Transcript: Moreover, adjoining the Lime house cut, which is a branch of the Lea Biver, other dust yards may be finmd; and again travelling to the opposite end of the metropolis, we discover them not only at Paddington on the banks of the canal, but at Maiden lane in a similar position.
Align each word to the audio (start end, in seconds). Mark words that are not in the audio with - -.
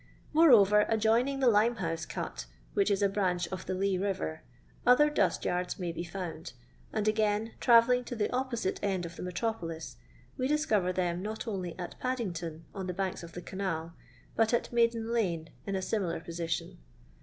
Moreover, 0.33 0.87
adjoining 0.89 1.41
the 1.41 1.47
Lime 1.47 1.75
house 1.75 2.07
cut, 2.07 2.47
which 2.73 2.89
is 2.89 3.03
a 3.03 3.07
branch 3.07 3.47
of 3.49 3.67
the 3.67 3.75
Lea 3.75 3.99
Biver, 3.99 4.39
other 4.83 5.11
dust 5.11 5.45
yards 5.45 5.77
may 5.77 5.91
be 5.91 6.03
finmd; 6.03 6.53
and 6.91 7.07
again 7.07 7.51
travelling 7.59 8.03
to 8.05 8.15
the 8.15 8.35
opposite 8.35 8.79
end 8.81 9.05
of 9.05 9.15
the 9.15 9.21
metropolis, 9.21 9.97
we 10.39 10.47
discover 10.47 10.91
them 10.91 11.21
not 11.21 11.47
only 11.47 11.77
at 11.77 11.99
Paddington 11.99 12.65
on 12.73 12.87
the 12.87 12.95
banks 12.95 13.21
of 13.21 13.33
the 13.33 13.43
canal, 13.43 13.93
but 14.35 14.55
at 14.55 14.73
Maiden 14.73 15.13
lane 15.13 15.51
in 15.67 15.75
a 15.75 15.83
similar 15.83 16.19
position. 16.19 16.79